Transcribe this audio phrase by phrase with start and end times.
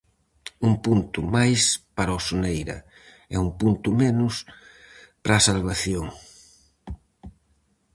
[0.67, 1.61] Un punto máis
[1.97, 2.77] para o Soneira,
[3.33, 4.33] e un punto menos
[5.23, 6.05] para a salvación.